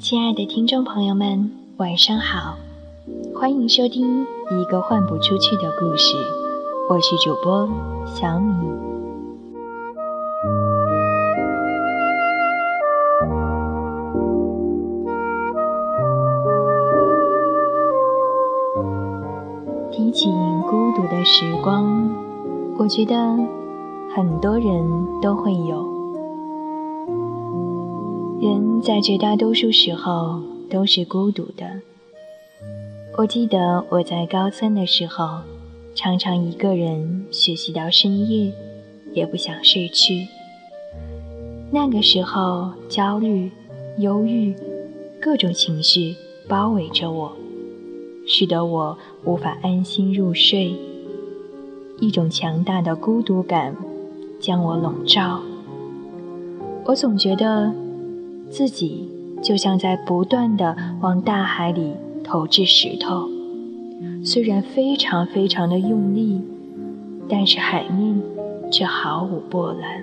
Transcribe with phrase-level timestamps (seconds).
[0.00, 2.56] 亲爱的听众朋友们，晚上好，
[3.34, 6.16] 欢迎收听一个换不出去的故事，
[6.88, 7.68] 我是主播
[8.06, 8.54] 小米。
[19.92, 20.30] 提起
[20.70, 22.10] 孤独的时光，
[22.78, 23.36] 我觉得
[24.16, 24.82] 很多人
[25.20, 25.89] 都会有。
[28.42, 30.40] 人在绝大多数时候
[30.70, 31.70] 都是孤独的。
[33.18, 35.40] 我记得我在高三的时候，
[35.94, 38.50] 常常一个人学习到深夜，
[39.12, 40.26] 也不想睡去。
[41.70, 43.50] 那个时候，焦虑、
[43.98, 44.54] 忧郁，
[45.20, 46.16] 各种情绪
[46.48, 47.36] 包围着我，
[48.26, 48.96] 使得我
[49.26, 50.74] 无法安心入睡。
[51.98, 53.76] 一种强大的孤独感
[54.40, 55.42] 将我笼罩。
[56.86, 57.70] 我总觉得。
[58.50, 59.08] 自己
[59.42, 61.92] 就像在不断的往大海里
[62.24, 63.28] 投掷石头，
[64.24, 66.42] 虽然非常非常的用力，
[67.28, 68.20] 但是海面
[68.70, 70.02] 却毫无波澜。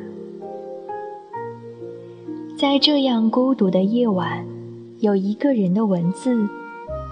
[2.58, 4.46] 在这样孤独的夜晚，
[5.00, 6.48] 有一个人的文字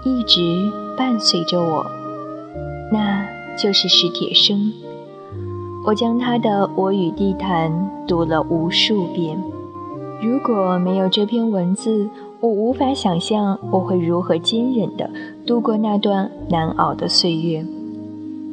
[0.04, 0.40] 一直
[0.96, 1.86] 伴随着我，
[2.90, 3.24] 那
[3.56, 4.72] 就是史铁生。
[5.84, 7.70] 我将他的《我与地坛》
[8.08, 9.38] 读了无数遍。
[10.22, 12.08] 如果没有这篇文字，
[12.40, 15.10] 我无法想象我会如何坚忍地
[15.44, 17.64] 度过那段难熬的岁月。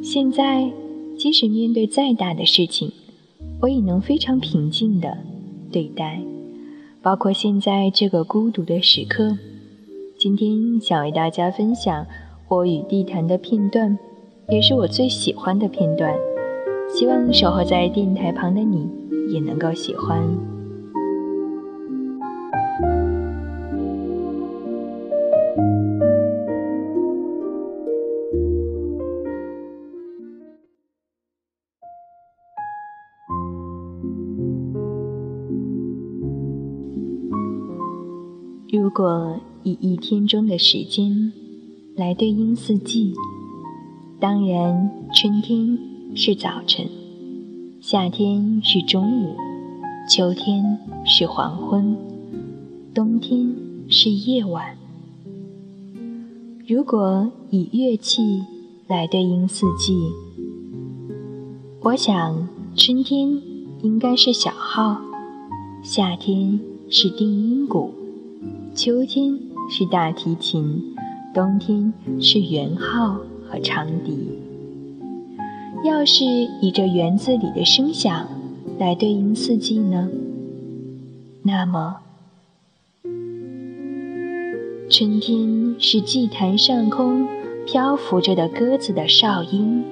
[0.02, 0.70] 现在，
[1.18, 2.92] 即使面对再大的事情，
[3.62, 5.16] 我也能非常平静地
[5.72, 6.20] 对待，
[7.02, 9.36] 包括现在这个孤独的时刻。
[10.18, 12.06] 今天想为大家分享
[12.48, 13.98] 我与地坛的片段，
[14.50, 16.14] 也是我最喜欢的片段。
[16.88, 18.86] 希望守候在电台旁的你
[19.32, 20.53] 也能够喜欢。
[38.76, 41.32] 如果以一天中的时间
[41.94, 43.14] 来对应四季，
[44.18, 45.78] 当然春天
[46.16, 46.84] 是早晨，
[47.80, 49.36] 夏天是中午，
[50.10, 50.76] 秋天
[51.06, 51.96] 是黄昏，
[52.92, 53.54] 冬天
[53.88, 54.76] 是夜晚。
[56.66, 58.42] 如果以乐器
[58.88, 59.96] 来对应四季，
[61.80, 63.40] 我想春天
[63.82, 65.00] 应该是小号，
[65.80, 66.58] 夏天
[66.90, 67.94] 是定音鼓。
[68.74, 69.38] 秋天
[69.70, 70.96] 是大提琴，
[71.32, 74.40] 冬天是圆号和长笛。
[75.84, 76.24] 要是
[76.60, 78.26] 以这园子里的声响
[78.80, 80.08] 来对应四季呢？
[81.44, 81.98] 那么，
[84.90, 87.28] 春天是祭坛上空
[87.64, 89.84] 漂浮着的鸽子的哨音，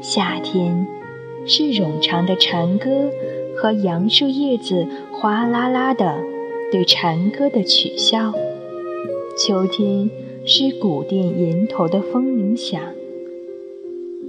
[0.00, 0.84] 夏天
[1.46, 3.08] 是冗长的蝉歌
[3.56, 6.33] 和杨树叶子哗啦啦的。
[6.74, 8.32] 对蝉歌的取笑，
[9.38, 10.10] 秋天
[10.44, 12.82] 是古殿檐头的风铃响，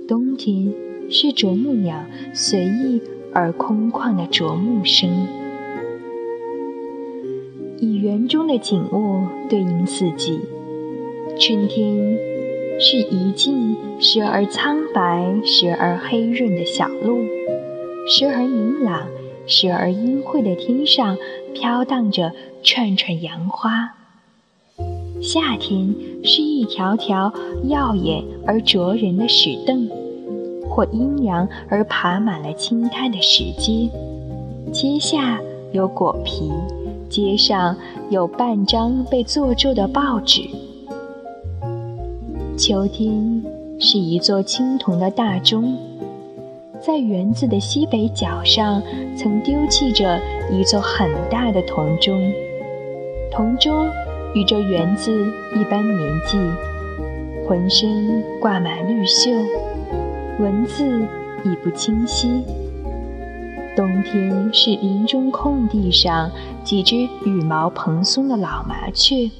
[0.07, 0.71] 冬天
[1.09, 3.01] 是啄木鸟随意
[3.33, 5.09] 而空旷的啄木声。
[7.79, 10.39] 以园中的景物对应四季，
[11.39, 12.15] 春天
[12.79, 17.25] 是一径时而苍白、时而黑润的小路，
[18.07, 19.07] 时而明朗、
[19.47, 21.17] 时而阴晦的天上。
[21.55, 23.95] 飘荡着串串杨花。
[25.21, 27.33] 夏天是一条条
[27.63, 29.89] 耀眼而灼人的石凳，
[30.69, 33.89] 或阴凉而爬满了青苔的石阶，
[34.71, 35.39] 阶下
[35.71, 36.51] 有果皮，
[37.09, 37.75] 阶上
[38.09, 40.41] 有半张被做皱的报纸。
[42.57, 43.41] 秋天
[43.79, 45.75] 是一座青铜的大钟。
[46.85, 48.79] 在园子的西北角上，
[49.17, 50.21] 曾丢弃着
[50.51, 52.31] 一座很大的铜钟。
[53.31, 53.87] 铜钟
[54.35, 55.11] 与这园子
[55.55, 55.97] 一般年
[56.27, 56.37] 纪，
[57.47, 59.33] 浑身挂满绿锈，
[60.39, 61.01] 文字
[61.43, 62.43] 已不清晰。
[63.75, 66.29] 冬天是林中空地上
[66.63, 66.95] 几只
[67.25, 69.31] 羽毛蓬松的老麻雀，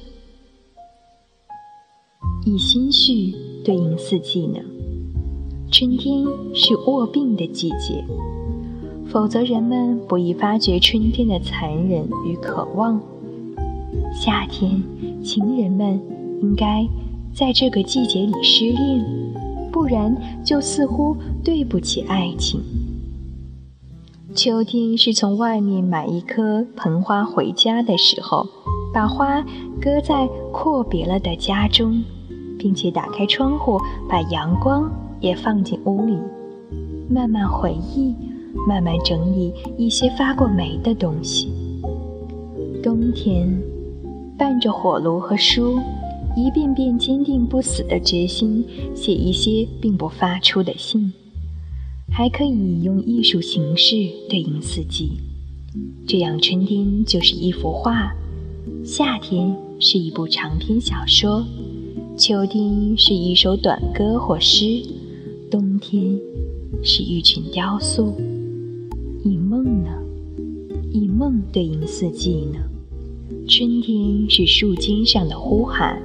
[2.44, 3.32] 以心绪
[3.64, 4.58] 对应四季呢。
[5.68, 6.24] 春天
[6.54, 8.02] 是卧病的季节，
[9.08, 13.00] 否则人们不易发觉春天的残忍与渴望。
[14.14, 14.80] 夏天，
[15.24, 16.00] 情人们
[16.40, 16.86] 应该
[17.34, 19.04] 在这个季节里失恋，
[19.72, 22.60] 不然就似乎对不起爱情。
[24.34, 28.46] 秋天是从外面买一颗盆花回家的时候，
[28.94, 29.44] 把花
[29.80, 32.02] 搁在阔别了的家中，
[32.56, 34.88] 并且打开窗户，把阳光
[35.20, 36.16] 也放进屋里，
[37.08, 38.14] 慢慢回忆，
[38.66, 41.48] 慢慢整理一些发过霉的东西。
[42.82, 43.48] 冬天，
[44.38, 45.78] 伴着火炉和书，
[46.36, 48.64] 一遍遍坚定不死的决心，
[48.94, 51.12] 写一些并不发出的信。
[52.08, 53.94] 还可以用艺术形式
[54.28, 55.12] 对应四季，
[56.06, 58.14] 这样春天就是一幅画，
[58.84, 61.44] 夏天是一部长篇小说，
[62.16, 64.80] 秋天是一首短歌或诗，
[65.48, 66.18] 冬天
[66.82, 68.12] 是一群雕塑。
[69.22, 69.90] 以梦呢？
[70.92, 72.58] 以梦对应四季呢？
[73.48, 76.02] 春天是树尖上的呼喊，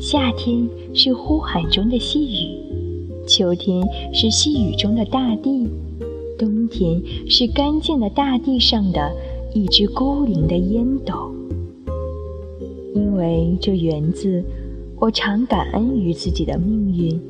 [0.00, 3.26] 夏天是呼喊中的细雨。
[3.28, 5.68] 秋天是细雨中的大地，
[6.36, 9.12] 冬天是干净的大地上的
[9.54, 11.32] 一只孤零的烟斗。
[12.94, 14.42] 因为这园子，
[14.98, 17.20] 我常感恩于自己的命运。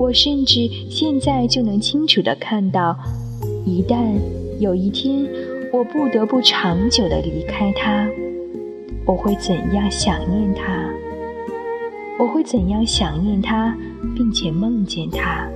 [0.00, 2.96] 我甚至现在就能清楚地看到，
[3.66, 3.98] 一旦
[4.58, 5.28] 有一天
[5.70, 8.08] 我不得不长久地离开他，
[9.04, 10.90] 我会怎样想念他。
[12.18, 13.76] 我会怎样想念他，
[14.16, 15.46] 并且梦见他？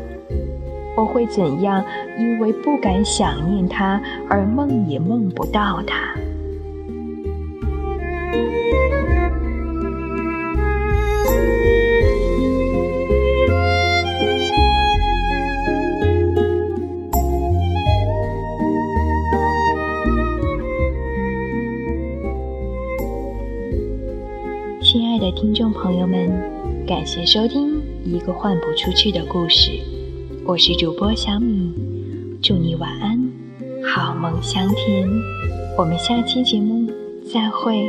[0.94, 1.82] 我会怎样
[2.19, 3.99] 因为不敢想念他
[4.29, 6.14] 而梦也梦不到他？
[27.14, 29.70] 谢收听一个换不出去的故事，
[30.44, 31.72] 我是主播小米，
[32.43, 33.31] 祝你晚安，
[33.84, 35.08] 好梦香甜，
[35.78, 36.90] 我们下期节目
[37.32, 37.87] 再会。